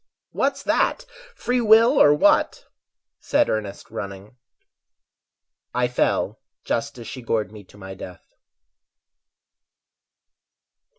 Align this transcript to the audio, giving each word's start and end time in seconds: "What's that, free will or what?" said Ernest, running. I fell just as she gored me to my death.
"What's 0.31 0.63
that, 0.63 1.05
free 1.35 1.61
will 1.61 2.01
or 2.01 2.11
what?" 2.11 2.65
said 3.19 3.51
Ernest, 3.51 3.91
running. 3.91 4.35
I 5.75 5.87
fell 5.87 6.39
just 6.63 6.97
as 6.97 7.05
she 7.07 7.21
gored 7.21 7.51
me 7.51 7.63
to 7.65 7.77
my 7.77 7.93
death. 7.93 8.33